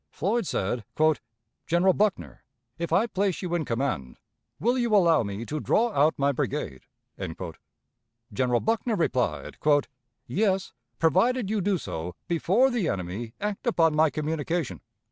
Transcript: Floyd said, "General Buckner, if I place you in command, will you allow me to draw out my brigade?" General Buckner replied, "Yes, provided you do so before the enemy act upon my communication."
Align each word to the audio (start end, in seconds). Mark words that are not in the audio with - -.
Floyd 0.09 0.47
said, 0.47 0.83
"General 1.67 1.93
Buckner, 1.93 2.43
if 2.79 2.91
I 2.91 3.05
place 3.05 3.43
you 3.43 3.53
in 3.53 3.65
command, 3.65 4.17
will 4.59 4.75
you 4.75 4.95
allow 4.95 5.21
me 5.21 5.45
to 5.45 5.59
draw 5.59 5.91
out 5.91 6.17
my 6.17 6.31
brigade?" 6.31 6.85
General 8.33 8.59
Buckner 8.61 8.95
replied, 8.95 9.59
"Yes, 10.25 10.73
provided 10.97 11.51
you 11.51 11.61
do 11.61 11.77
so 11.77 12.15
before 12.27 12.71
the 12.71 12.87
enemy 12.89 13.35
act 13.39 13.67
upon 13.67 13.95
my 13.95 14.09
communication." 14.09 14.81